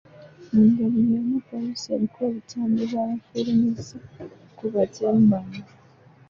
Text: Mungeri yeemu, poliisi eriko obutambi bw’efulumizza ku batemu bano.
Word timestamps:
Mungeri 0.53 0.97
yeemu, 1.09 1.37
poliisi 1.49 1.87
eriko 1.95 2.19
obutambi 2.29 2.81
bw’efulumizza 2.91 3.97
ku 4.57 4.63
batemu 4.73 5.23
bano. 5.31 5.61